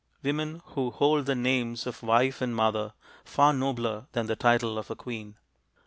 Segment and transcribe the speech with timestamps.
[0.23, 4.89] Women who hold the names of wife and mother, Far nobler than the title of
[4.89, 5.37] a Queen.